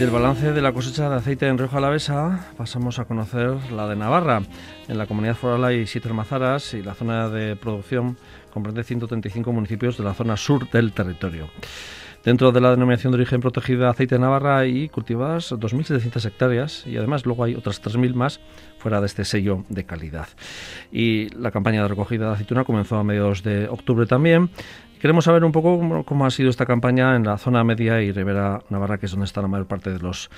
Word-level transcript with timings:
Del 0.00 0.08
balance 0.08 0.52
de 0.52 0.62
la 0.62 0.72
cosecha 0.72 1.10
de 1.10 1.16
aceite 1.16 1.46
en 1.46 1.58
Rioja 1.58 1.76
Alavesa 1.76 2.52
pasamos 2.56 2.98
a 2.98 3.04
conocer 3.04 3.54
la 3.70 3.86
de 3.86 3.96
Navarra. 3.96 4.40
En 4.88 4.96
la 4.96 5.04
comunidad 5.04 5.36
foral 5.36 5.62
hay 5.62 5.86
siete 5.86 6.08
almazaras 6.08 6.72
y 6.72 6.82
la 6.82 6.94
zona 6.94 7.28
de 7.28 7.54
producción 7.54 8.16
comprende 8.50 8.82
135 8.82 9.52
municipios 9.52 9.98
de 9.98 10.04
la 10.04 10.14
zona 10.14 10.38
sur 10.38 10.70
del 10.70 10.94
territorio. 10.94 11.50
Dentro 12.24 12.52
de 12.52 12.60
la 12.60 12.70
denominación 12.70 13.12
de 13.12 13.16
origen 13.16 13.40
protegida 13.40 13.88
aceite 13.88 14.16
de 14.16 14.20
Navarra 14.20 14.58
hay 14.58 14.90
cultivadas 14.90 15.52
2.700 15.52 16.26
hectáreas 16.26 16.86
y 16.86 16.98
además 16.98 17.24
luego 17.24 17.44
hay 17.44 17.54
otras 17.54 17.82
3.000 17.82 18.12
más 18.12 18.40
fuera 18.78 19.00
de 19.00 19.06
este 19.06 19.24
sello 19.24 19.64
de 19.70 19.84
calidad. 19.84 20.28
Y 20.92 21.30
la 21.30 21.50
campaña 21.50 21.80
de 21.80 21.88
recogida 21.88 22.26
de 22.26 22.32
aceituna 22.34 22.64
comenzó 22.64 22.96
a 22.96 23.04
mediados 23.04 23.42
de 23.42 23.68
octubre 23.68 24.04
también. 24.04 24.50
Queremos 25.00 25.24
saber 25.24 25.44
un 25.44 25.52
poco 25.52 26.04
cómo, 26.04 26.26
ha 26.26 26.30
sido 26.30 26.50
esta 26.50 26.66
campaña 26.66 27.16
en 27.16 27.24
la 27.24 27.38
zona 27.38 27.64
media 27.64 28.02
y 28.02 28.12
Ribera 28.12 28.60
Navarra, 28.68 28.98
que 28.98 29.06
es 29.06 29.12
donde 29.12 29.24
está 29.24 29.40
la 29.40 29.48
mayor 29.48 29.66
parte 29.66 29.90
de 29.90 29.98
los 29.98 30.28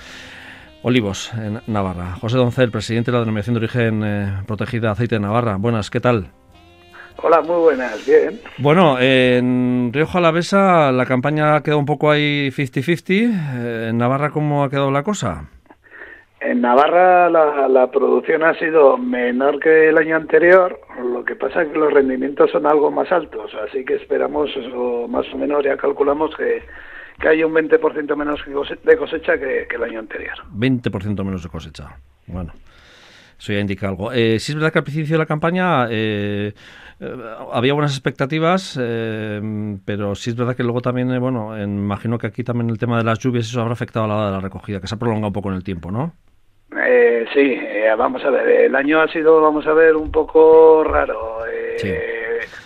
olivos 0.83 1.33
en 1.33 1.61
Navarra. 1.67 2.15
José 2.15 2.37
Doncel, 2.37 2.71
presidente 2.71 3.11
de 3.11 3.17
la 3.17 3.19
denominación 3.19 3.55
de 3.55 3.57
origen 3.57 4.03
eh, 4.05 4.41
protegida 4.47 4.91
aceite 4.91 5.15
de 5.15 5.19
Navarra. 5.19 5.57
Buenas, 5.57 5.89
¿qué 5.89 5.99
tal? 5.99 6.31
Hola, 7.25 7.41
muy 7.41 7.55
buenas, 7.55 8.05
bien. 8.05 8.41
Bueno, 8.57 8.99
en 8.99 9.91
Rioja 9.93 10.17
Alavesa 10.17 10.91
la 10.91 11.05
campaña 11.05 11.55
ha 11.55 11.63
quedado 11.63 11.79
un 11.79 11.85
poco 11.85 12.11
ahí 12.11 12.49
50-50. 12.49 13.07
Eh, 13.07 13.87
¿En 13.91 13.97
Navarra 13.97 14.29
cómo 14.31 14.65
ha 14.65 14.69
quedado 14.69 14.91
la 14.91 15.03
cosa? 15.03 15.45
En 16.41 16.59
Navarra 16.59 17.29
la, 17.29 17.89
producción 17.91 18.43
ha 18.43 18.53
sido 18.59 18.97
menor 18.97 19.61
que 19.61 19.87
el 19.87 19.97
año 19.97 20.17
anterior, 20.17 20.77
lo 21.01 21.23
que 21.23 21.37
pasa 21.37 21.61
es 21.61 21.69
que 21.71 21.79
los 21.79 21.93
rendimientos 21.93 22.51
son 22.51 22.65
algo 22.67 22.91
más 22.91 23.09
altos, 23.09 23.51
así 23.69 23.85
que 23.85 23.95
esperamos, 23.95 24.49
o 24.75 25.07
más 25.07 25.25
o 25.33 25.37
menos 25.37 25.63
ya 25.63 25.77
calculamos 25.77 26.35
que, 26.35 26.61
que 27.21 27.29
hay 27.29 27.41
un 27.45 27.53
20% 27.53 28.17
menos 28.17 28.41
de 28.83 28.97
cosecha 28.97 29.37
que, 29.37 29.65
que 29.69 29.77
el 29.77 29.83
año 29.83 29.99
anterior. 29.99 30.35
20% 30.53 31.23
menos 31.23 31.41
de 31.41 31.49
cosecha, 31.49 31.95
bueno. 32.27 32.51
Eso 33.37 33.53
ya 33.53 33.59
indica 33.59 33.87
algo. 33.87 34.11
Eh, 34.11 34.39
sí 34.39 34.51
es 34.51 34.55
verdad 34.55 34.71
que 34.71 34.79
al 34.79 34.83
principio 34.83 35.13
de 35.13 35.17
la 35.17 35.25
campaña 35.25 35.87
eh, 35.89 36.53
eh, 36.99 37.17
había 37.51 37.73
buenas 37.73 37.91
expectativas, 37.91 38.79
eh, 38.81 39.77
pero 39.85 40.15
sí 40.15 40.29
es 40.29 40.35
verdad 40.35 40.55
que 40.55 40.63
luego 40.63 40.81
también, 40.81 41.19
bueno, 41.19 41.61
imagino 41.61 42.17
que 42.17 42.27
aquí 42.27 42.43
también 42.43 42.69
el 42.69 42.77
tema 42.77 42.97
de 42.97 43.03
las 43.03 43.19
lluvias 43.19 43.45
eso 43.45 43.61
habrá 43.61 43.73
afectado 43.73 44.05
a 44.05 44.07
la 44.07 44.15
hora 44.15 44.25
de 44.27 44.31
la 44.31 44.39
recogida, 44.39 44.79
que 44.79 44.87
se 44.87 44.95
ha 44.95 44.99
prolongado 44.99 45.27
un 45.27 45.33
poco 45.33 45.49
en 45.49 45.55
el 45.55 45.63
tiempo, 45.63 45.91
¿no? 45.91 46.13
sí, 47.33 47.57
vamos 47.97 48.23
a 48.25 48.29
ver, 48.29 48.47
el 48.65 48.75
año 48.75 49.01
ha 49.01 49.07
sido, 49.07 49.41
vamos 49.41 49.65
a 49.65 49.73
ver, 49.73 49.95
un 49.95 50.11
poco 50.11 50.83
raro. 50.83 51.39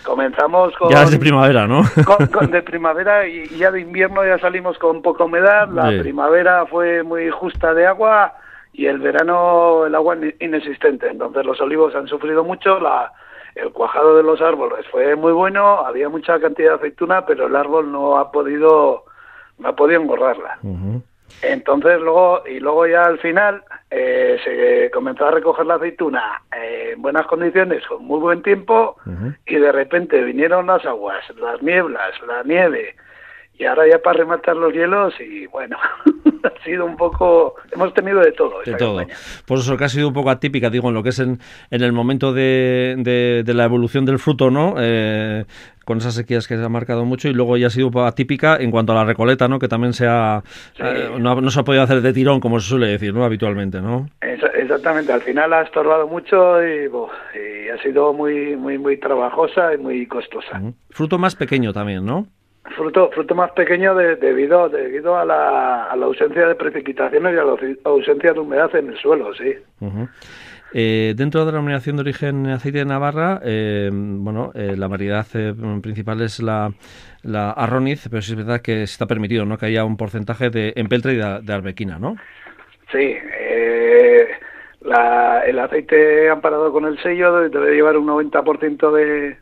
Comenzamos 0.02 0.74
con... 0.76 0.90
Ya 0.90 1.04
es 1.04 1.10
de 1.10 1.18
primavera, 1.18 1.66
¿no? 1.66 1.82
Con, 2.32 2.50
de 2.50 2.62
primavera 2.62 3.26
y, 3.26 3.46
ya 3.56 3.70
de 3.70 3.80
invierno 3.80 4.24
ya 4.26 4.38
salimos 4.38 4.78
con 4.78 5.02
poca 5.02 5.24
humedad. 5.24 5.68
La 5.68 5.88
primavera 6.00 6.66
fue 6.66 7.02
muy 7.02 7.30
justa 7.30 7.74
de 7.74 7.86
agua 7.86 8.34
y 8.72 8.86
el 8.86 8.98
verano 8.98 9.86
el 9.86 9.94
agua 9.94 10.16
inexistente. 10.40 11.08
Entonces 11.08 11.44
los 11.44 11.60
olivos 11.60 11.94
han 11.94 12.06
sufrido 12.06 12.44
mucho, 12.44 12.78
la, 12.80 13.12
el 13.54 13.72
cuajado 13.72 14.16
de 14.16 14.22
los 14.22 14.40
árboles 14.40 14.86
fue 14.90 15.16
muy 15.16 15.32
bueno, 15.32 15.80
había 15.80 16.08
mucha 16.08 16.38
cantidad 16.40 16.70
de 16.70 16.76
aceituna, 16.76 17.26
pero 17.26 17.46
el 17.46 17.56
árbol 17.56 17.90
no 17.90 18.18
ha 18.18 18.30
podido 18.30 19.04
no 19.58 19.68
ha 19.68 19.76
podido 19.76 20.00
engorrarla. 20.00 20.58
Entonces 21.42 22.00
luego 22.00 22.42
y 22.46 22.58
luego 22.60 22.86
ya 22.86 23.04
al 23.04 23.18
final 23.18 23.62
eh, 23.90 24.38
se 24.44 24.90
comenzó 24.90 25.26
a 25.26 25.30
recoger 25.30 25.66
la 25.66 25.74
aceituna 25.74 26.42
en 26.52 27.00
buenas 27.00 27.26
condiciones, 27.26 27.86
con 27.86 28.04
muy 28.04 28.20
buen 28.20 28.42
tiempo, 28.42 28.96
y 29.46 29.56
de 29.56 29.72
repente 29.72 30.22
vinieron 30.22 30.66
las 30.66 30.84
aguas, 30.84 31.24
las 31.36 31.62
nieblas, 31.62 32.12
la 32.26 32.42
nieve, 32.42 32.96
y 33.58 33.64
ahora 33.64 33.88
ya 33.88 33.98
para 33.98 34.18
rematar 34.18 34.56
los 34.56 34.72
hielos 34.72 35.14
y 35.20 35.46
bueno, 35.46 35.76
ha 36.44 36.64
sido 36.64 36.84
un 36.84 36.96
poco, 36.96 37.54
hemos 37.72 37.92
tenido 37.94 38.20
de 38.20 38.32
todo. 38.32 38.60
De 38.64 38.74
todo. 38.74 39.04
Por 39.46 39.58
eso 39.58 39.76
que 39.76 39.84
ha 39.84 39.88
sido 39.88 40.08
un 40.08 40.14
poco 40.14 40.30
atípica, 40.30 40.70
digo, 40.70 40.88
en 40.88 40.94
lo 40.94 41.02
que 41.02 41.10
es 41.10 41.18
en, 41.18 41.38
en 41.70 41.82
el 41.82 41.92
momento 41.92 42.32
de, 42.32 42.94
de, 43.44 43.54
la 43.54 43.64
evolución 43.64 44.04
del 44.04 44.18
fruto, 44.18 44.50
¿no? 44.50 44.74
Eh, 44.78 45.44
con 45.84 45.98
esas 45.98 46.14
sequías 46.14 46.46
que 46.46 46.56
se 46.56 46.62
ha 46.62 46.68
marcado 46.68 47.06
mucho 47.06 47.28
y 47.28 47.32
luego 47.32 47.56
ya 47.56 47.68
ha 47.68 47.70
sido 47.70 47.90
atípica 48.04 48.56
en 48.60 48.70
cuanto 48.70 48.92
a 48.92 48.96
la 48.96 49.04
recoleta, 49.04 49.48
¿no? 49.48 49.58
Que 49.58 49.68
también 49.68 49.94
se 49.94 50.06
ha, 50.06 50.42
eh, 50.78 51.10
no, 51.18 51.50
se 51.50 51.60
ha 51.60 51.62
podido 51.62 51.82
hacer 51.82 52.02
de 52.02 52.12
tirón, 52.12 52.40
como 52.40 52.60
se 52.60 52.68
suele 52.68 52.88
decir, 52.88 53.14
¿no? 53.14 53.24
Habitualmente, 53.24 53.80
¿no? 53.80 54.06
Exactamente, 54.20 55.12
al 55.12 55.22
final 55.22 55.52
ha 55.54 55.62
estorbado 55.62 56.06
mucho 56.06 56.62
y, 56.62 56.90
ha 57.70 57.82
sido 57.82 58.12
muy, 58.12 58.56
muy, 58.56 58.76
muy 58.76 58.98
trabajosa 58.98 59.74
y 59.74 59.78
muy 59.78 60.06
costosa. 60.06 60.60
Fruto 60.90 61.18
más 61.18 61.36
pequeño 61.36 61.72
también, 61.72 62.04
¿no? 62.04 62.26
Fruto, 62.76 63.10
fruto 63.10 63.34
más 63.34 63.50
pequeño 63.52 63.94
debido, 63.94 64.68
debido 64.68 65.16
a 65.16 65.24
la, 65.24 65.84
a 65.84 65.96
la 65.96 66.06
ausencia 66.06 66.46
de 66.46 66.54
precipitaciones 66.54 67.34
y 67.34 67.38
a 67.38 67.44
la 67.44 67.56
ausencia 67.84 68.32
de 68.32 68.40
humedad 68.40 68.74
en 68.76 68.90
el 68.90 68.98
suelo, 68.98 69.32
sí. 69.34 69.54
Eh, 70.74 71.14
dentro 71.16 71.40
de 71.40 71.46
la 71.46 71.52
denominación 71.52 71.96
de 71.96 72.00
origen 72.02 72.46
aceite 72.46 72.78
de 72.78 72.84
Navarra, 72.84 73.40
eh, 73.42 73.90
bueno, 73.92 74.52
eh, 74.54 74.74
la 74.76 74.86
variedad 74.86 75.26
principal 75.80 76.20
es 76.20 76.40
la, 76.40 76.72
la 77.22 77.52
arroniz, 77.52 78.06
pero 78.10 78.20
sí 78.20 78.32
es 78.32 78.38
verdad 78.38 78.60
que 78.60 78.82
está 78.82 79.06
permitido, 79.06 79.46
¿no? 79.46 79.56
Que 79.56 79.66
haya 79.66 79.84
un 79.84 79.96
porcentaje 79.96 80.50
de 80.50 80.74
empeltre 80.76 81.14
y 81.14 81.16
de, 81.16 81.52
arbequina, 81.52 81.98
¿no? 81.98 82.16
Sí, 82.92 83.16
el 85.46 85.58
aceite 85.58 86.28
amparado 86.28 86.70
con 86.72 86.84
el 86.84 86.98
sello 87.02 87.48
debe 87.48 87.74
llevar 87.74 87.96
un 87.96 88.06
90% 88.06 88.92
de, 88.92 89.38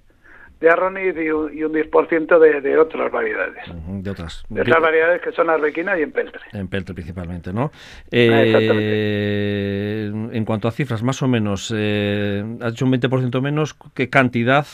de 0.61 0.71
arroniz 0.71 1.15
y 1.17 1.31
un, 1.31 1.56
y 1.56 1.65
un 1.65 1.72
10% 1.72 2.39
de, 2.39 2.61
de, 2.61 2.78
otras 2.78 3.12
variedades. 3.12 3.65
de 3.87 4.11
otras. 4.11 4.44
De 4.49 4.62
otras 4.62 4.81
variedades 4.81 5.21
que 5.21 5.33
son 5.33 5.50
arbequina 5.50 5.99
y 5.99 6.03
empeltre. 6.03 6.41
Empeltre 6.53 6.94
principalmente, 6.94 7.53
¿no? 7.53 7.71
Ah, 7.75 8.09
eh, 8.11 10.11
en 10.33 10.45
cuanto 10.45 10.69
a 10.69 10.72
cifras, 10.72 11.03
más 11.03 11.22
o 11.22 11.28
menos, 11.28 11.72
eh, 11.77 12.43
ha 12.62 12.69
hecho 12.69 12.87
un 12.87 12.93
20% 12.93 13.43
menos, 13.43 13.77
¿qué 13.95 14.09
cantidad 14.09 14.66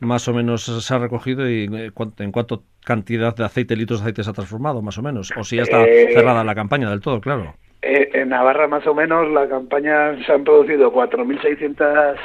más 0.00 0.28
o 0.28 0.34
menos 0.34 0.64
se 0.64 0.94
ha 0.94 0.98
recogido 0.98 1.50
y 1.50 1.68
eh, 1.72 1.90
en 2.18 2.32
cuánto 2.32 2.62
cantidad 2.84 3.34
de 3.34 3.44
aceite, 3.44 3.74
litros 3.74 4.00
de 4.00 4.04
aceite 4.04 4.22
se 4.22 4.30
ha 4.30 4.34
transformado, 4.34 4.82
más 4.82 4.98
o 4.98 5.02
menos? 5.02 5.32
O 5.36 5.42
si 5.42 5.56
ya 5.56 5.62
está 5.62 5.82
eh, 5.82 6.10
cerrada 6.12 6.44
la 6.44 6.54
campaña 6.54 6.88
del 6.88 7.00
todo, 7.00 7.20
claro. 7.20 7.56
en 7.82 8.28
Navarra, 8.28 8.68
más 8.68 8.86
o 8.86 8.94
menos, 8.94 9.28
la 9.32 9.48
campaña 9.48 10.24
se 10.24 10.32
han 10.32 10.44
producido 10.44 10.92
4.600 10.92 12.16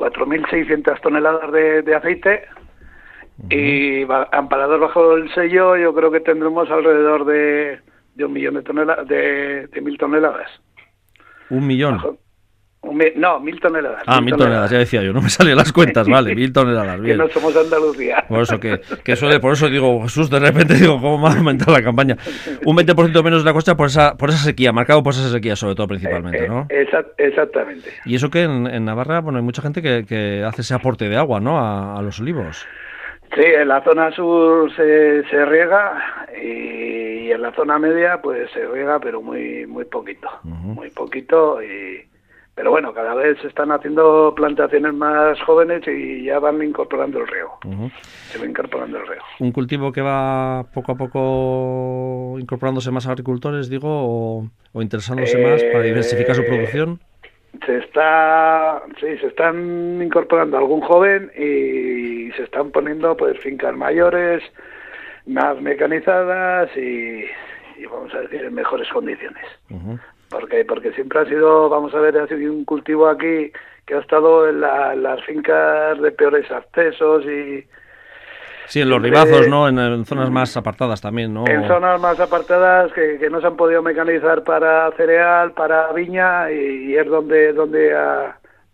4.600 0.00 1.00
toneladas 1.02 1.52
de, 1.52 1.94
aceite 1.94 2.44
y 3.50 4.02
amparados 4.32 4.80
bajo 4.80 5.16
el 5.16 5.32
sello 5.34 5.76
yo 5.76 5.94
creo 5.94 6.10
que 6.10 6.20
tendremos 6.20 6.70
alrededor 6.70 7.26
de, 7.26 7.80
de 8.14 8.24
un 8.24 8.32
millón 8.32 8.54
de 8.54 8.62
toneladas, 8.62 9.06
de, 9.06 9.66
de 9.66 9.80
mil 9.82 9.98
toneladas. 9.98 10.50
¿Un 11.50 11.66
millón? 11.66 12.00
No, 13.16 13.40
mil 13.40 13.60
toneladas. 13.60 14.02
Ah, 14.06 14.20
mil, 14.20 14.36
toneladas. 14.36 14.70
ya 14.70 14.78
decía 14.78 15.02
yo, 15.02 15.12
no 15.12 15.22
me 15.22 15.30
salían 15.30 15.56
las 15.56 15.72
cuentas, 15.72 16.08
vale, 16.08 16.34
mil 16.34 16.52
toneladas. 16.52 17.00
Bien. 17.00 17.16
que 17.16 17.22
no 17.22 17.28
somos 17.30 17.56
Andalucía. 17.56 18.24
Por 18.28 18.42
eso, 18.42 18.58
que, 18.58 18.80
que 19.04 19.16
suele, 19.16 19.40
por 19.40 19.52
eso 19.52 19.68
digo, 19.68 20.02
Jesús, 20.02 20.30
de 20.30 20.40
repente 20.40 20.74
digo, 20.74 21.00
¿cómo 21.00 21.20
va 21.20 21.30
a 21.30 21.36
aumentar 21.36 21.68
la 21.68 21.82
campaña? 21.82 22.16
Un 22.64 22.76
20% 22.76 23.22
menos 23.22 23.42
de 23.42 23.50
la 23.50 23.52
costa 23.52 23.76
por 23.76 23.86
esa, 23.86 24.16
por 24.16 24.30
esa 24.30 24.38
sequía, 24.38 24.72
marcado 24.72 25.02
por 25.02 25.12
esa 25.12 25.28
sequía, 25.28 25.56
sobre 25.56 25.74
todo 25.74 25.88
principalmente, 25.88 26.48
¿no? 26.48 26.66
Eh, 26.68 26.86
eh, 26.92 27.04
exactamente. 27.18 27.90
Y 28.04 28.14
eso 28.14 28.30
que 28.30 28.42
en, 28.42 28.84
Navarra, 28.84 29.20
bueno, 29.20 29.38
hay 29.38 29.44
mucha 29.44 29.62
gente 29.62 29.82
que, 29.82 30.04
que 30.06 30.44
hace 30.44 30.62
ese 30.62 30.74
aporte 30.74 31.08
de 31.08 31.16
agua, 31.16 31.40
¿no? 31.40 31.58
A, 31.58 32.00
los 32.02 32.18
olivos. 32.20 32.66
Sí, 33.34 33.42
en 33.44 33.68
la 33.68 33.82
zona 33.82 34.10
sur 34.10 34.74
se, 34.74 35.22
se 35.28 35.44
riega 35.44 36.26
y 36.42 37.30
en 37.30 37.42
la 37.42 37.52
zona 37.52 37.78
media 37.78 38.20
pues 38.20 38.50
se 38.50 38.66
riega 38.66 38.98
pero 38.98 39.22
muy 39.22 39.66
muy 39.66 39.84
poquito, 39.84 40.28
muy 40.42 40.90
poquito 40.90 41.62
y 41.62 42.09
pero 42.60 42.72
bueno, 42.72 42.92
cada 42.92 43.14
vez 43.14 43.38
se 43.40 43.48
están 43.48 43.72
haciendo 43.72 44.34
plantaciones 44.36 44.92
más 44.92 45.40
jóvenes 45.44 45.82
y 45.88 46.24
ya 46.24 46.38
van 46.38 46.62
incorporando 46.62 47.18
el 47.20 47.26
riego. 47.26 47.58
Se 48.28 48.38
va 48.38 48.44
incorporando 48.44 48.98
el 48.98 49.06
riego. 49.06 49.24
¿Un 49.38 49.50
cultivo 49.50 49.90
que 49.90 50.02
va 50.02 50.66
poco 50.74 50.92
a 50.92 50.94
poco 50.94 52.36
incorporándose 52.38 52.90
más 52.90 53.06
a 53.06 53.12
agricultores, 53.12 53.70
digo, 53.70 53.88
o, 53.88 54.44
interesándose 54.74 55.38
más 55.38 55.64
para 55.72 55.84
diversificar 55.84 56.36
su 56.36 56.44
producción? 56.44 57.00
Se 57.64 57.78
está, 57.78 58.82
sí, 59.00 59.16
se 59.16 59.28
están 59.28 60.02
incorporando 60.02 60.58
algún 60.58 60.82
joven 60.82 61.32
y 61.34 62.30
se 62.32 62.42
están 62.42 62.72
poniendo 62.72 63.16
pues 63.16 63.40
fincas 63.40 63.74
mayores, 63.74 64.42
más 65.24 65.58
mecanizadas 65.62 66.68
y, 66.76 67.24
vamos 67.90 68.14
a 68.14 68.20
decir 68.20 68.44
en 68.44 68.52
mejores 68.52 68.86
condiciones 68.90 69.46
porque 70.30 70.64
porque 70.64 70.92
siempre 70.92 71.20
ha 71.20 71.24
sido, 71.26 71.68
vamos 71.68 71.94
a 71.94 72.00
ver, 72.00 72.16
ha 72.16 72.26
sido 72.26 72.52
un 72.52 72.64
cultivo 72.64 73.08
aquí 73.08 73.52
que 73.84 73.94
ha 73.94 73.98
estado 73.98 74.48
en, 74.48 74.60
las 74.60 75.24
fincas 75.24 76.00
de 76.00 76.12
peores 76.12 76.50
accesos 76.50 77.24
y... 77.26 77.64
Sí, 78.66 78.80
en 78.80 78.88
los 78.88 79.02
ribazos, 79.02 79.48
¿no? 79.48 79.66
En, 79.66 80.04
zonas 80.04 80.30
más 80.30 80.56
apartadas 80.56 81.00
también, 81.00 81.34
¿no? 81.34 81.44
En 81.48 81.66
zonas 81.66 82.00
más 82.00 82.20
apartadas 82.20 82.92
que, 82.92 83.18
que 83.18 83.28
no 83.28 83.40
se 83.40 83.48
han 83.48 83.56
podido 83.56 83.82
mecanizar 83.82 84.44
para 84.44 84.92
cereal, 84.92 85.52
para 85.52 85.92
viña 85.92 86.52
y, 86.52 86.94
es 86.94 87.06
donde 87.06 87.52
donde 87.52 87.92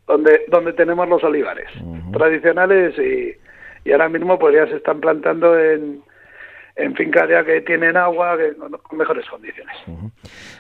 donde 0.07 0.45
donde 0.49 0.73
tenemos 0.75 1.09
los 1.09 1.25
olivares 1.25 1.71
tradicionales 2.13 2.99
y, 2.99 3.89
y 3.89 3.93
ahora 3.93 4.11
mismo 4.11 4.39
pues 4.39 4.55
ya 4.55 4.67
se 4.67 4.77
están 4.77 5.01
plantando 5.01 5.59
en 5.59 6.03
en 6.77 6.95
fincas 6.95 7.29
ya 7.29 7.45
que 7.45 7.63
tienen 7.63 7.97
agua, 7.97 8.37
que, 8.37 8.55
con, 8.55 8.99
mejores 8.99 9.27
condiciones. 9.27 9.77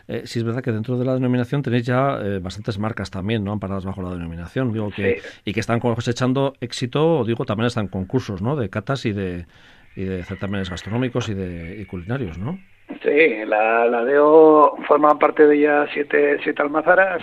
Eh, 0.08 0.22
sí, 0.24 0.38
es 0.38 0.44
verdad 0.44 0.62
que 0.62 0.72
dentro 0.72 0.98
de 0.98 1.04
la 1.04 1.14
denominación 1.14 1.62
tenéis 1.62 1.84
ya 1.84 2.18
eh, 2.22 2.38
bastantes 2.42 2.78
marcas 2.78 3.10
también, 3.10 3.44
¿no? 3.44 3.52
Amparadas 3.52 3.84
bajo 3.84 4.02
la 4.02 4.10
denominación, 4.10 4.72
digo 4.72 4.90
que 4.90 5.20
y 5.44 5.52
que 5.52 5.60
están 5.60 5.78
cosechando 5.78 6.54
éxito, 6.60 7.24
digo, 7.24 7.44
también 7.44 7.66
están 7.66 7.88
concursos, 7.88 8.40
¿no? 8.40 8.56
De 8.56 8.70
catas 8.70 9.04
y 9.04 9.12
de 9.12 9.46
y 9.94 10.04
de 10.04 10.22
certámenes 10.24 10.68
gastronómicos 10.70 11.28
y 11.28 11.34
de 11.34 11.80
y 11.80 11.84
culinarios, 11.86 12.38
¿no? 12.38 12.58
Sí, 13.02 13.44
la, 13.46 13.86
la 13.86 14.04
DEO 14.04 14.76
forma 14.86 15.18
parte 15.18 15.46
de 15.46 15.60
ya 15.60 15.86
siete, 15.92 16.38
siete 16.42 16.62
almazaras 16.62 17.22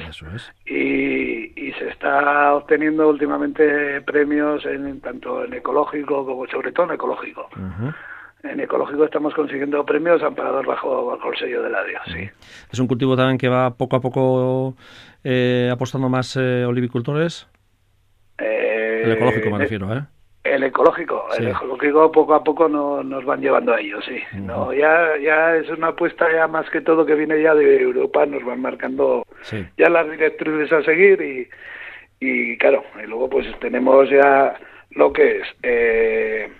y, 0.66 1.51
y, 1.56 1.72
se 1.74 1.90
está 1.90 2.54
obteniendo 2.56 3.07
últimamente 3.10 4.01
premios 4.01 4.66
en 4.66 5.00
tanto 5.01 5.45
en 5.45 5.54
ecológico 5.54 6.25
como 6.25 6.48
sobre 6.48 6.72
todo 6.74 6.88
en 6.88 6.94
ecológico. 6.94 7.50
En 8.44 8.60
ecológico 8.60 9.06
estamos 9.06 9.34
consiguiendo 9.34 9.86
premios 9.86 10.22
amparados 10.22 10.66
bajo, 10.66 11.06
bajo 11.06 11.31
el 11.31 11.40
sello 11.40 11.63
de 11.63 11.69
la 11.69 11.81
DEO, 11.84 12.01
sí. 12.07 12.30
¿Es 12.72 12.80
un 12.80 12.88
cultivo 12.88 13.16
también 13.16 13.38
que 13.38 13.48
va 13.48 13.72
poco 13.72 13.95
a 13.95 14.01
poco 14.01 14.75
eh, 15.24 15.69
apostando 15.72 16.10
más 16.10 16.36
eh, 16.36 16.66
olivicultores? 16.66 17.48
Eh, 18.38 19.04
el 19.06 19.13
ecológico 19.13 19.50
me 19.50 19.60
refiero, 19.60 19.94
¿eh? 19.94 20.01
El 20.44 20.63
ecológico, 20.63 21.25
el 21.38 21.48
ecológico 21.48 22.12
poco 22.12 22.34
a 22.34 22.44
poco 22.44 22.68
no, 22.68 23.01
nos 23.01 23.24
van 23.24 23.40
llevando 23.40 23.74
a 23.74 23.80
ello, 23.80 24.01
sí. 24.01 24.19
No, 24.34 24.74
ya, 24.74 25.18
ya 25.24 25.56
es 25.56 25.69
una 25.69 25.88
apuesta 25.90 26.30
ya 26.30 26.45
más 26.50 26.69
que 26.69 26.81
todo 26.81 27.06
que 27.06 27.16
viene 27.16 27.42
ya 27.42 27.56
de 27.56 27.81
Europa, 27.81 28.25
nos 28.25 28.44
van 28.44 28.62
marcando 28.62 29.24
ya 29.78 29.90
las 29.90 30.12
directrices 30.12 30.74
a 30.74 30.84
seguir 30.84 31.22
y, 31.22 31.48
y 32.19 32.57
claro, 32.57 32.84
y 33.01 33.07
luego 33.07 33.30
pues 33.30 33.48
tenemos 33.62 34.10
ya 34.10 34.60
lo 34.92 35.13
que 35.13 35.38
es, 35.38 35.48
eh, 35.63 36.51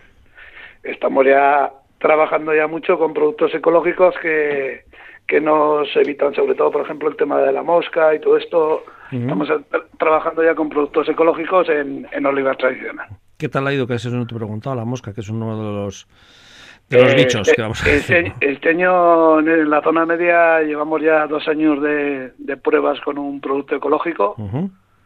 estamos 0.84 1.26
ya 1.26 1.72
trabajando 2.00 2.54
ya 2.54 2.68
mucho 2.68 2.98
con 2.98 3.14
productos 3.14 3.54
ecológicos 3.56 4.16
que, 4.22 4.84
que 5.28 5.40
nos 5.40 5.88
evitan 5.96 6.34
sobre 6.34 6.56
todo, 6.56 6.72
por 6.72 6.82
ejemplo, 6.82 7.10
el 7.10 7.16
tema 7.16 7.40
de 7.42 7.52
la 7.52 7.64
mosca 7.64 8.14
y 8.14 8.20
todo 8.20 8.38
esto. 8.38 8.84
Estamos 9.12 9.48
trabajando 10.00 10.44
ya 10.44 10.56
con 10.56 10.70
productos 10.70 11.08
ecológicos 11.08 11.70
en, 11.70 12.08
en 12.12 12.26
oliva 12.26 12.56
tradicional. 12.56 13.08
¿Qué 13.38 13.50
tal 13.50 13.68
ha 13.68 13.74
ido? 13.74 13.86
Que 13.86 13.96
eso 13.96 14.10
no 14.10 14.26
te 14.26 14.34
he 14.34 14.38
preguntado, 14.38 14.76
la 14.76 14.86
mosca, 14.86 15.14
que 15.14 15.22
es 15.22 15.30
uno 15.30 15.58
de 15.58 15.64
los, 15.64 16.08
de 16.90 17.02
los 17.02 17.14
eh, 17.14 17.16
bichos 17.18 17.52
que 17.54 17.62
vamos 17.62 17.84
a 17.86 17.92
este, 17.92 18.34
este, 18.40 18.70
año 18.70 19.40
en 19.40 19.70
la 19.70 19.82
zona 19.82 20.06
media 20.06 20.62
llevamos 20.62 21.02
ya 21.02 21.28
dos 21.28 21.48
años 21.48 21.82
de, 21.82 22.58
pruebas 22.64 23.00
con 23.02 23.18
un 23.18 23.42
producto 23.42 23.76
ecológico, 23.76 24.36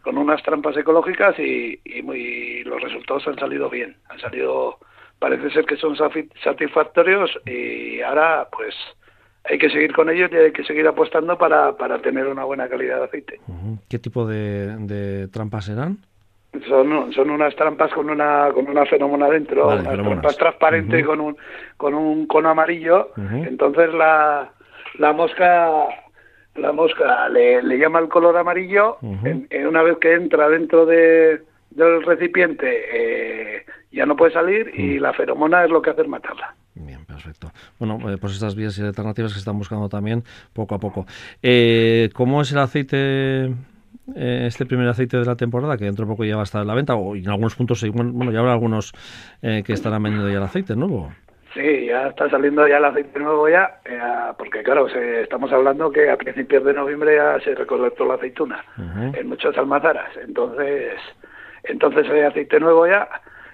con 0.01 0.17
unas 0.17 0.41
trampas 0.43 0.77
ecológicas 0.77 1.37
y, 1.39 1.79
muy, 2.03 2.63
los 2.63 2.81
resultados 2.81 3.27
han 3.27 3.39
salido 3.39 3.69
bien. 3.69 3.97
Han 4.09 4.19
salido, 4.19 4.77
parece 5.19 5.49
ser 5.51 5.65
que 5.65 5.77
son 5.77 5.95
satisfactorios 5.95 7.31
y 7.45 8.01
ahora 8.01 8.47
pues 8.51 8.75
hay 9.49 9.57
que 9.57 9.69
seguir 9.69 9.93
con 9.93 10.09
ellos 10.09 10.29
y 10.31 10.35
hay 10.35 10.51
que 10.51 10.63
seguir 10.63 10.87
apostando 10.87 11.37
para, 11.37 11.75
para 11.77 11.99
tener 11.99 12.27
una 12.27 12.43
buena 12.43 12.67
calidad 12.67 12.97
de 12.99 13.03
aceite. 13.05 13.39
¿Qué 13.89 13.99
tipo 13.99 14.25
de, 14.27 14.75
de 14.77 15.27
trampas 15.29 15.65
serán? 15.65 15.97
Son, 16.67 17.13
son 17.13 17.29
unas 17.29 17.55
trampas 17.55 17.91
con 17.93 18.09
una 18.09 18.49
con 18.53 18.67
una 18.67 18.85
fenómena 18.85 19.29
dentro, 19.29 19.67
unas 19.67 19.83
trampas 19.83 20.37
transparentes 20.37 21.05
con 21.05 21.21
un 21.21 21.37
con 21.77 21.93
un 21.93 22.25
cono 22.25 22.49
amarillo. 22.49 23.11
Entonces 23.15 23.93
la, 23.93 24.51
la 24.97 25.13
mosca 25.13 25.87
la 26.55 26.71
mosca 26.71 27.29
le, 27.29 27.61
le 27.61 27.77
llama 27.77 27.99
el 27.99 28.09
color 28.09 28.35
amarillo. 28.37 28.97
en, 29.01 29.67
una 29.67 29.83
vez 29.83 29.97
que 29.97 30.13
entra 30.13 30.49
dentro 30.49 30.85
de, 30.85 31.43
del 31.77 32.03
recipiente 32.03 32.67
eh, 32.91 33.65
ya 33.91 34.05
no 34.05 34.15
puede 34.15 34.33
salir 34.33 34.71
y 34.73 34.99
la 34.99 35.13
feromona 35.13 35.63
es 35.63 35.69
lo 35.69 35.81
que 35.81 35.91
hace 35.91 36.01
es 36.01 36.07
matarla. 36.07 36.55
Bien, 36.75 37.05
perfecto. 37.05 37.51
Bueno, 37.79 37.97
eh, 38.11 38.17
pues 38.19 38.33
estas 38.33 38.55
vías 38.55 38.77
y 38.77 38.83
alternativas 38.83 39.33
que 39.33 39.39
están 39.39 39.57
buscando 39.57 39.89
también 39.89 40.23
poco 40.53 40.75
a 40.75 40.79
poco. 40.79 41.05
Eh, 41.41 42.09
¿Cómo 42.13 42.41
es 42.41 42.51
el 42.51 42.59
aceite 42.59 43.53
eh, 44.15 44.45
este 44.47 44.65
primer 44.65 44.87
aceite 44.87 45.17
de 45.17 45.25
la 45.25 45.35
temporada, 45.35 45.77
que 45.77 45.85
dentro 45.85 46.05
de 46.05 46.11
poco 46.11 46.23
ya 46.23 46.35
va 46.35 46.41
a 46.41 46.43
estar 46.43 46.61
en 46.61 46.67
la 46.67 46.75
venta, 46.75 46.95
o 46.95 47.15
en 47.15 47.27
algunos 47.29 47.55
puntos, 47.55 47.85
bueno, 47.91 48.31
ya 48.31 48.39
habrá 48.39 48.53
algunos 48.53 48.93
eh, 49.41 49.63
que 49.65 49.73
estarán 49.73 50.03
vendiendo 50.03 50.29
ya 50.29 50.37
el 50.37 50.43
aceite 50.43 50.75
nuevo. 50.75 51.11
Sí, 51.53 51.87
ya 51.87 52.07
está 52.07 52.29
saliendo 52.29 52.67
ya 52.67 52.77
el 52.77 52.85
aceite 52.85 53.19
nuevo 53.19 53.49
ya, 53.49 53.81
eh, 53.85 53.99
porque 54.37 54.63
claro, 54.63 54.87
estamos 54.87 55.51
hablando 55.51 55.91
que 55.91 56.09
a 56.09 56.15
principios 56.15 56.63
de 56.63 56.73
noviembre 56.73 57.15
ya 57.15 57.39
se 57.43 57.55
recolectó 57.55 58.05
la 58.05 58.13
aceituna 58.13 58.63
en 59.13 59.27
muchas 59.27 59.57
almazaras, 59.57 60.15
entonces, 60.25 60.93
entonces 61.63 62.07
el 62.09 62.25
aceite 62.25 62.59
nuevo 62.59 62.87
ya 62.87 63.07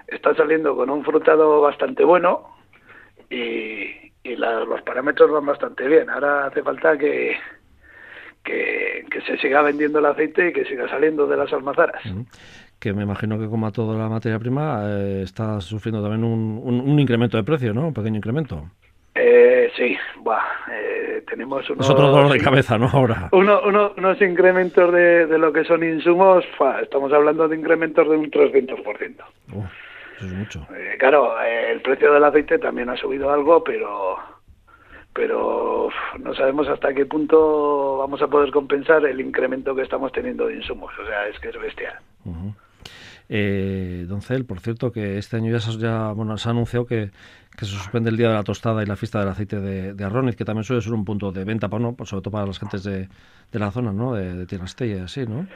está 0.07 0.35
saliendo 0.35 0.75
con 0.75 0.89
un 0.89 1.03
frutado 1.03 1.61
bastante 1.61 2.03
bueno 2.03 2.47
y, 3.29 4.11
y 4.23 4.35
los 4.35 4.81
parámetros 4.83 5.31
van 5.31 5.45
bastante 5.45 5.87
bien. 5.87 6.09
Ahora 6.09 6.47
hace 6.47 6.61
falta 6.63 6.97
que, 6.97 7.35
que, 8.43 9.21
se 9.25 9.37
siga 9.37 9.61
vendiendo 9.61 9.99
el 9.99 10.05
aceite 10.05 10.49
y 10.49 10.53
que 10.53 10.65
siga 10.65 10.87
saliendo 10.89 11.27
de 11.27 11.37
las 11.37 11.51
almazaras. 11.53 12.01
Que 12.79 12.93
me 12.93 13.03
imagino 13.03 13.39
que 13.39 13.47
como 13.47 13.67
a 13.67 13.71
toda 13.71 13.97
la 13.97 14.09
materia 14.09 14.39
prima 14.39 14.83
eh, 14.85 15.21
está 15.23 15.61
sufriendo 15.61 16.01
también 16.01 16.23
un, 16.23 16.61
un, 16.63 16.99
incremento 16.99 17.37
de 17.37 17.43
precio, 17.43 17.73
¿no? 17.73 17.87
Un 17.87 17.93
pequeño 17.93 18.17
incremento. 18.17 18.69
Eh, 19.15 19.71
sí, 19.75 19.95
eh, 20.71 21.23
tenemos 21.27 21.69
unos... 21.69 21.85
Es 21.85 21.91
otro 21.91 22.09
dolor 22.09 22.31
de 22.31 22.39
cabeza, 22.39 22.77
¿no? 22.77 22.89
Ahora. 22.91 23.29
Uno, 23.31 23.61
unos 23.95 24.21
incrementos 24.21 24.91
de, 24.91 25.27
de, 25.27 25.37
lo 25.37 25.53
que 25.53 25.63
son 25.65 25.83
insumos, 25.83 26.43
estamos 26.81 27.13
hablando 27.13 27.47
de 27.47 27.55
incrementos 27.55 28.09
de 28.09 28.17
un 28.17 28.31
300%. 28.31 28.83
eso 28.83 30.25
es 30.25 30.33
mucho. 30.33 30.67
Eh, 30.75 30.95
claro, 30.97 31.39
el 31.41 31.81
precio 31.81 32.11
del 32.11 32.23
aceite 32.23 32.57
también 32.57 32.89
ha 32.89 32.97
subido 32.97 33.31
algo, 33.31 33.63
pero 33.63 34.17
pero 35.13 35.89
no 36.19 36.33
sabemos 36.33 36.67
hasta 36.67 36.93
qué 36.93 37.05
punto 37.05 37.97
vamos 37.99 38.21
a 38.21 38.27
poder 38.27 38.51
compensar 38.51 39.05
el 39.05 39.21
incremento 39.21 39.75
que 39.75 39.83
estamos 39.83 40.11
teniendo 40.11 40.47
de 40.47 40.55
insumos. 40.55 40.91
O 40.99 41.05
sea, 41.05 41.27
es 41.27 41.39
que 41.39 41.49
es 41.49 41.61
bestial. 41.61 41.93
Eh, 43.29 44.05
don 44.07 44.21
Cel, 44.21 44.45
por 44.45 44.59
cierto, 44.59 44.91
que 44.91 45.17
este 45.17 45.37
año 45.37 45.55
ya, 45.55 45.59
ya 45.77 46.11
bueno, 46.11 46.37
se 46.37 46.49
ha 46.49 46.51
anunciado 46.51 46.85
que, 46.85 47.11
se 47.57 47.65
suspende 47.65 48.09
el 48.09 48.17
Día 48.17 48.29
de 48.29 48.35
la 48.35 48.43
Tostada 48.43 48.83
y 48.83 48.85
la 48.85 48.95
fiesta 48.95 49.19
del 49.19 49.29
aceite 49.29 49.59
de, 49.59 49.93
de 49.93 50.03
Arroniz, 50.03 50.35
que 50.35 50.45
también 50.45 50.63
suele 50.63 50.81
ser 50.81 50.93
un 50.93 51.05
punto 51.05 51.31
de 51.31 51.43
venta, 51.43 51.67
¿no? 51.67 51.95
sobre 52.03 52.21
todo 52.21 52.31
para 52.31 52.47
las 52.47 52.59
gentes 52.59 52.83
de, 52.83 53.07
de 53.51 53.59
la 53.59 53.71
zona, 53.71 53.91
¿no? 53.91 54.13
De, 54.13 54.45
de 54.45 54.85
y 54.87 54.99
así, 54.99 55.25
¿no? 55.25 55.47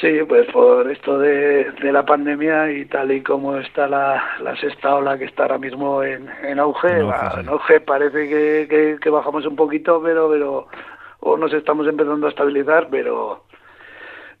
Sí, 0.00 0.20
pues 0.26 0.46
por 0.52 0.90
esto 0.90 1.18
de, 1.18 1.70
de, 1.72 1.92
la 1.92 2.04
pandemia 2.04 2.70
y 2.70 2.86
tal 2.86 3.12
y 3.12 3.22
como 3.22 3.58
está 3.58 3.88
la, 3.88 4.22
la 4.40 4.56
sexta 4.56 4.94
ola 4.94 5.18
que 5.18 5.24
está 5.24 5.42
ahora 5.42 5.58
mismo 5.58 6.02
en, 6.02 6.28
en 6.44 6.58
auge, 6.58 7.00
en 7.00 7.48
auge, 7.48 7.80
parece 7.80 8.28
que, 8.28 8.98
que, 9.00 9.10
bajamos 9.10 9.44
un 9.44 9.56
poquito, 9.56 10.00
pero, 10.02 10.30
pero 10.30 10.68
o 11.20 11.36
nos 11.36 11.52
estamos 11.52 11.86
empezando 11.86 12.26
a 12.26 12.30
estabilizar, 12.30 12.88
pero 12.90 13.44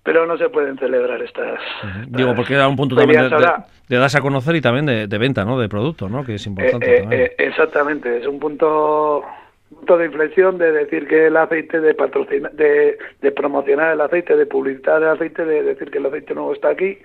pero 0.02 0.26
no 0.26 0.36
se 0.36 0.48
pueden 0.48 0.76
celebrar 0.78 1.22
estas, 1.22 1.60
digo 2.08 2.34
porque 2.34 2.54
era 2.54 2.68
un 2.68 2.76
punto 2.76 2.96
también 2.96 3.28
de, 3.28 3.46
de, 3.88 3.96
darse 3.96 4.18
a 4.18 4.20
conocer 4.20 4.56
y 4.56 4.60
también 4.60 4.86
de, 4.86 5.06
de, 5.06 5.18
venta 5.18 5.44
no 5.44 5.58
de 5.58 5.68
producto 5.68 6.08
no 6.08 6.24
que 6.24 6.34
es 6.34 6.46
importante 6.46 6.98
eh, 6.98 7.08
eh, 7.10 7.34
exactamente 7.38 8.18
es 8.18 8.26
un 8.26 8.38
punto 8.38 9.24
punto 9.72 9.98
de 9.98 10.06
inflexión 10.06 10.58
de 10.58 10.70
decir 10.72 11.08
que 11.08 11.26
el 11.26 11.36
aceite, 11.36 11.80
de, 11.80 11.94
patrocinar, 11.94 12.52
de, 12.52 12.98
de, 13.20 13.32
promocionar 13.32 13.92
el 13.92 14.00
aceite, 14.00 14.36
de 14.36 14.46
publicitar 14.46 15.02
el 15.02 15.08
aceite, 15.08 15.44
de 15.44 15.62
decir 15.62 15.90
que 15.90 15.98
el 15.98 16.06
aceite 16.06 16.34
nuevo 16.34 16.52
está 16.52 16.68
aquí, 16.68 16.98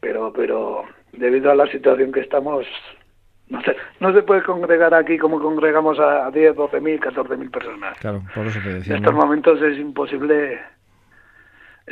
pero, 0.00 0.32
pero 0.32 0.84
debido 1.12 1.50
a 1.50 1.54
la 1.54 1.66
situación 1.66 2.12
que 2.12 2.20
estamos, 2.20 2.66
no 3.48 3.62
se, 3.62 3.76
no 4.00 4.12
se 4.12 4.22
puede 4.22 4.42
congregar 4.42 4.94
aquí 4.94 5.18
como 5.18 5.40
congregamos 5.40 5.98
a 5.98 6.30
10, 6.30 6.56
12 6.56 6.80
mil, 6.80 7.00
14 7.00 7.36
mil 7.36 7.50
personas. 7.50 7.98
Claro, 7.98 8.22
por 8.34 8.46
eso 8.46 8.60
te 8.62 8.74
decía. 8.74 8.96
En 8.96 9.02
estos 9.02 9.14
momentos 9.14 9.60
es 9.62 9.78
imposible 9.78 10.60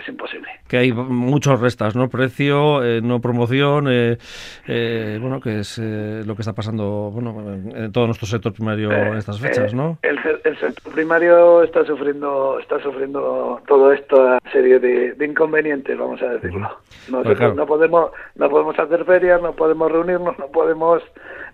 es 0.01 0.09
imposible. 0.09 0.49
Que 0.69 0.79
hay 0.79 0.93
muchos 0.93 1.61
restas, 1.61 1.97
¿no? 1.97 2.09
Precio, 2.09 2.85
eh, 2.85 3.01
no 3.03 3.21
promoción, 3.21 3.87
eh, 3.89 4.19
eh, 4.67 5.19
bueno, 5.21 5.41
que 5.41 5.61
es 5.61 5.79
lo 5.79 6.35
que 6.35 6.43
está 6.43 6.53
pasando, 6.53 7.11
bueno, 7.13 7.53
en 7.53 7.93
todo 7.93 8.07
nuestro 8.07 8.27
sector 8.27 8.53
primario 8.53 8.93
en 8.93 9.17
estas 9.17 9.41
fechas, 9.41 9.75
¿no? 9.75 9.99
El, 10.03 10.19
sector 10.59 10.93
primario 10.93 11.63
está 11.63 11.85
sufriendo, 11.85 12.59
está 12.59 12.81
sufriendo 12.81 13.61
todo 13.67 13.93
esta 13.93 14.39
serie 14.53 14.79
de, 14.79 15.25
inconvenientes, 15.25 15.97
vamos 15.97 16.21
a 16.23 16.31
decirlo. 16.31 16.79
No, 17.09 17.23
pues 17.23 17.39
no 17.55 17.67
podemos, 17.67 18.11
no 18.35 18.49
podemos 18.49 18.79
hacer 18.79 19.05
ferias, 19.05 19.41
no 19.43 19.53
podemos 19.53 19.91
reunirnos, 19.91 20.39
no 20.39 20.47
podemos 20.47 21.03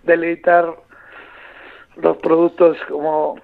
deleitar 0.04 0.66
los 1.96 2.16
productos 2.18 2.76
como 2.88 3.36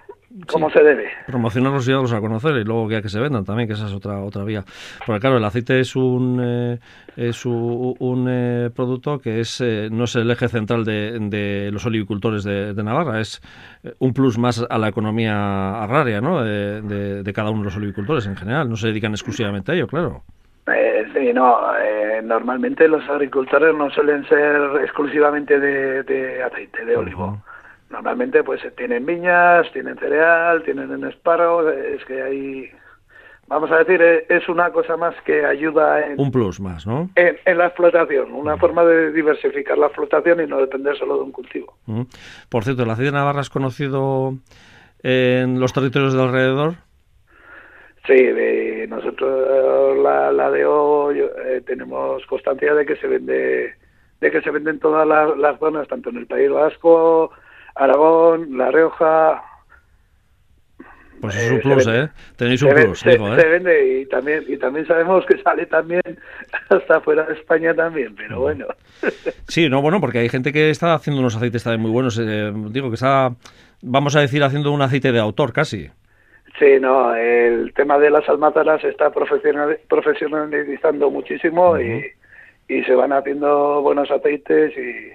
como 0.46 0.70
se 0.70 0.82
debe. 0.82 1.10
Promocionarlos 1.26 1.88
y 1.88 1.92
darlos 1.92 2.12
a 2.12 2.20
conocer 2.20 2.56
y 2.56 2.64
luego 2.64 2.88
que, 2.88 3.02
que 3.02 3.08
se 3.08 3.18
vendan 3.18 3.44
también, 3.44 3.68
que 3.68 3.74
esa 3.74 3.86
es 3.86 3.92
otra 3.92 4.20
otra 4.22 4.44
vía. 4.44 4.62
Porque 5.04 5.20
claro, 5.20 5.38
el 5.38 5.44
aceite 5.44 5.80
es 5.80 5.96
un 5.96 6.40
eh, 6.42 6.78
es 7.16 7.44
un, 7.44 8.26
eh, 8.28 8.70
producto 8.74 9.18
que 9.18 9.40
es 9.40 9.60
eh, 9.60 9.88
no 9.90 10.04
es 10.04 10.14
el 10.16 10.30
eje 10.30 10.48
central 10.48 10.84
de, 10.84 11.18
de 11.18 11.70
los 11.72 11.84
olivicultores 11.84 12.44
de, 12.44 12.80
Navarra, 12.80 13.20
es 13.20 13.42
un 13.98 14.12
plus 14.14 14.38
más 14.38 14.64
a 14.68 14.78
la 14.78 14.88
economía 14.88 15.82
agraria, 15.82 16.20
¿no? 16.20 16.42
De, 16.42 17.22
de, 17.22 17.32
cada 17.32 17.50
uno 17.50 17.60
de 17.60 17.64
los 17.66 17.76
olivicultores 17.76 18.26
en 18.26 18.36
general. 18.36 18.68
No 18.68 18.76
se 18.76 18.88
dedican 18.88 19.12
exclusivamente 19.12 19.72
a 19.72 19.74
ello, 19.74 19.86
claro. 19.86 20.22
sí, 21.12 21.32
no. 21.34 21.60
normalmente 22.22 22.88
los 22.88 23.06
agricultores 23.08 23.74
no 23.74 23.90
suelen 23.90 24.26
ser 24.28 24.80
exclusivamente 24.82 25.58
de, 25.58 26.42
aceite 26.42 26.84
de 26.84 26.96
olivo 26.96 27.42
normalmente 27.90 28.42
pues 28.42 28.62
tienen 28.76 29.04
viñas, 29.04 29.70
tienen 29.72 29.98
cereal, 29.98 30.62
tienen 30.62 30.90
en 30.92 31.04
espárragos, 31.04 31.74
es 31.74 32.04
que 32.04 32.22
hay 32.22 32.70
vamos 33.50 33.70
a 33.72 33.78
decir, 33.78 34.00
es 34.00 34.48
una 34.48 34.70
cosa 34.70 34.96
más 34.96 35.14
que 35.24 35.44
ayuda 35.44 36.06
en... 36.06 36.20
Un 36.20 36.30
plus 36.30 36.60
más, 36.60 36.86
¿no? 36.86 37.10
En, 37.16 37.58
la 37.58 37.66
explotación, 37.66 38.32
una 38.32 38.56
forma 38.56 38.84
de 38.84 39.12
diversificar 39.12 39.76
la 39.76 39.86
explotación 39.86 40.40
y 40.40 40.46
no 40.46 40.58
depender 40.58 40.96
solo 40.96 41.16
de 41.16 41.22
un 41.24 41.32
cultivo. 41.32 41.76
Por 42.48 42.62
cierto, 42.62 42.84
¿el 42.84 42.90
aceite 42.90 43.10
de 43.10 43.18
Navarra 43.18 43.40
es 43.40 43.50
conocido 43.50 44.34
en 45.02 45.58
los 45.58 45.72
territorios 45.72 46.14
de 46.14 46.22
alrededor? 46.22 46.74
Sí, 48.06 48.14
de 48.14 48.86
nosotros 48.88 49.98
la, 49.98 50.30
la 50.32 50.50
de 50.50 50.64
hoy 50.64 51.18
eh, 51.18 51.60
tenemos 51.66 52.24
constancia 52.26 52.72
de 52.72 52.86
que 52.86 52.96
se 52.96 53.06
vende 53.06 53.74
de 54.20 54.30
que 54.30 54.42
se 54.42 54.50
venden 54.50 54.78
todas 54.78 55.06
las 55.08 55.58
zonas, 55.58 55.88
tanto 55.88 56.10
en 56.10 56.18
el 56.18 56.26
País 56.26 56.50
Vasco, 56.50 57.32
Aragón, 57.74 58.56
La 58.56 58.70
Rioja, 58.70 59.42
pues 61.20 61.36
es 61.36 61.50
un 61.50 61.58
eh, 61.58 61.60
plus, 61.60 61.86
¿eh? 61.86 62.08
Tenéis 62.36 62.62
un 62.62 62.70
plus, 62.70 62.98
se, 62.98 63.10
digo, 63.10 63.34
¿eh? 63.34 63.40
Se 63.40 63.46
vende 63.46 64.00
y 64.00 64.06
también, 64.06 64.44
y 64.48 64.56
también 64.56 64.86
sabemos 64.86 65.24
que 65.26 65.36
sale 65.42 65.66
también 65.66 66.00
hasta 66.70 67.00
fuera 67.00 67.24
de 67.24 67.34
España 67.34 67.74
también, 67.74 68.14
pero 68.16 68.40
bueno. 68.40 68.66
Sí, 69.48 69.68
no, 69.68 69.82
bueno, 69.82 70.00
porque 70.00 70.18
hay 70.18 70.28
gente 70.28 70.52
que 70.52 70.70
está 70.70 70.94
haciendo 70.94 71.20
unos 71.20 71.36
aceites 71.36 71.64
también 71.64 71.82
muy 71.82 71.90
buenos. 71.90 72.18
Eh, 72.18 72.52
digo 72.70 72.88
que 72.88 72.94
está, 72.94 73.32
vamos 73.82 74.16
a 74.16 74.20
decir, 74.20 74.42
haciendo 74.42 74.72
un 74.72 74.80
aceite 74.80 75.12
de 75.12 75.18
autor 75.18 75.52
casi. 75.52 75.90
Sí, 76.58 76.78
no, 76.80 77.14
el 77.14 77.72
tema 77.74 77.98
de 77.98 78.10
las 78.10 78.28
almazaras 78.28 78.80
se 78.80 78.88
está 78.88 79.10
profesionalizando 79.10 81.10
muchísimo 81.10 81.78
y, 81.78 82.04
y 82.68 82.82
se 82.84 82.94
van 82.94 83.12
haciendo 83.12 83.82
buenos 83.82 84.10
aceites 84.10 84.72
y 84.76 85.10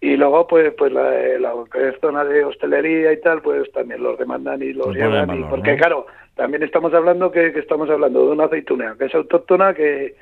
y 0.00 0.16
luego 0.16 0.46
pues 0.46 0.72
pues 0.76 0.92
la, 0.92 1.10
la 1.38 1.54
zona 2.00 2.24
de 2.24 2.44
hostelería 2.44 3.12
y 3.12 3.20
tal 3.20 3.42
pues 3.42 3.70
también 3.72 4.02
los 4.02 4.18
demandan 4.18 4.62
y 4.62 4.72
los 4.72 4.94
llevan 4.94 5.48
porque 5.50 5.76
claro 5.76 6.06
también 6.34 6.62
estamos 6.62 6.94
hablando 6.94 7.30
que, 7.30 7.48
estamos 7.48 7.90
hablando 7.90 8.26
de 8.26 8.32
una 8.32 8.44
aceituna 8.44 8.96
que 8.98 9.06
es 9.06 9.14
autóctona 9.14 9.74
que, 9.74 10.16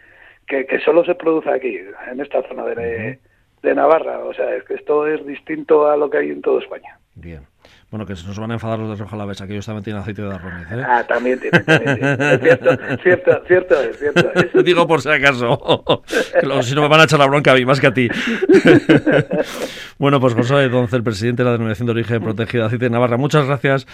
que, 0.47 0.81
solo 0.85 1.05
se 1.05 1.15
produce 1.15 1.51
aquí 1.51 1.79
en 2.11 2.21
esta 2.21 2.43
zona 2.49 2.65
de, 2.65 3.21
de 3.63 3.75
Navarra. 3.75 4.25
O 4.25 4.35
sea 4.35 4.57
es 4.57 4.65
que 4.65 4.75
esto 4.75 5.07
es 5.07 5.25
distinto 5.25 5.89
a 5.89 5.97
lo 5.97 6.11
que 6.11 6.19
hay 6.19 6.31
en 6.31 6.43
toda 6.43 6.61
España. 6.61 6.99
Bien 7.15 7.43
bueno, 7.91 8.05
que 8.05 8.17
se 8.17 8.27
nos 8.27 8.39
van 8.39 8.51
a 8.51 8.55
enfadar 8.55 8.79
los 8.79 8.99
de 8.99 9.03
Roja 9.03 9.47
que 9.47 9.53
ellos 9.55 9.65
también 9.65 9.83
tienen 9.83 10.03
aceite 10.03 10.21
de 10.21 10.35
arroz. 10.35 10.53
¿eh? 10.71 10.83
Ah, 10.87 11.03
también 11.09 11.41
tienen, 11.41 11.65
Es 11.67 12.41
cierto, 12.43 12.71
cierto, 13.03 13.43
cierto, 13.47 13.75
es 13.81 13.99
cierto. 13.99 14.63
Digo 14.63 14.87
por 14.87 15.01
si 15.01 15.09
acaso. 15.09 15.59
si 16.61 16.75
no 16.75 16.83
me 16.83 16.89
van 16.89 17.01
a 17.01 17.05
echar 17.05 17.19
la 17.19 17.27
bronca 17.27 17.53
a 17.53 17.55
mí, 17.55 17.65
más 17.65 17.81
que 17.81 17.87
a 17.87 17.95
ti. 17.95 18.09
bueno, 19.99 20.21
pues 20.21 20.35
José 20.35 20.69
Doncel, 20.69 21.03
presidente 21.03 21.43
de 21.43 21.47
la 21.47 21.53
Denominación 21.53 21.87
de 21.87 21.93
Origen 21.93 22.23
Protegida 22.23 22.63
de 22.63 22.67
Aceite 22.67 22.85
de 22.85 22.91
Navarra, 22.91 23.17
muchas 23.17 23.47
gracias 23.47 23.87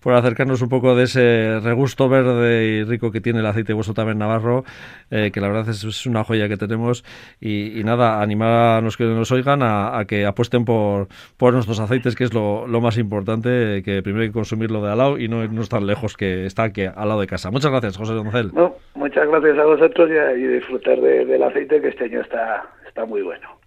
por 0.00 0.14
acercarnos 0.14 0.62
un 0.62 0.70
poco 0.70 0.96
de 0.96 1.04
ese 1.04 1.60
regusto 1.60 2.08
verde 2.08 2.64
y 2.64 2.84
rico 2.84 3.12
que 3.12 3.20
tiene 3.20 3.40
el 3.40 3.46
aceite 3.46 3.74
vuestro 3.74 3.92
también 3.92 4.16
navarro, 4.16 4.64
eh, 5.10 5.30
que 5.30 5.42
la 5.42 5.48
verdad 5.48 5.68
es, 5.68 6.06
una 6.06 6.24
joya 6.24 6.48
que 6.48 6.56
tenemos. 6.56 7.04
Y, 7.38 7.82
nada, 7.84 8.22
animar 8.22 8.78
a 8.78 8.80
los 8.80 8.96
que 8.96 9.04
nos 9.04 9.30
oigan 9.30 9.60
a, 9.62 10.02
que 10.08 10.24
apuesten 10.24 10.64
por, 10.64 11.08
por 11.36 11.52
nuestros 11.52 11.78
aceites, 11.80 12.16
que 12.16 12.24
es 12.24 12.32
lo, 12.32 12.66
lo 12.66 12.80
más 12.80 12.96
importante 12.96 13.41
que 13.42 14.00
primero 14.02 14.22
hay 14.22 14.28
que 14.28 14.34
consumirlo 14.34 14.82
de 14.82 14.92
al 14.92 14.98
lado 14.98 15.18
y 15.18 15.28
no 15.28 15.46
no 15.46 15.64
tan 15.66 15.86
lejos 15.86 16.16
que 16.16 16.46
está 16.46 16.64
aquí 16.64 16.84
al 16.84 17.08
lado 17.08 17.20
de 17.20 17.26
casa. 17.26 17.50
Muchas 17.50 17.70
gracias, 17.70 17.96
José 17.96 18.14
Doncel. 18.14 18.52
muchas 18.94 19.28
gracias 19.28 19.58
a 19.58 19.64
vosotros 19.64 20.10
y, 20.10 20.46
disfrutar 20.46 21.00
del 21.00 21.42
aceite 21.42 21.80
que 21.80 21.88
este 21.88 22.04
año 22.04 22.20
está, 22.20 22.64
está 22.86 23.04
muy 23.04 23.22
bueno. 23.22 23.60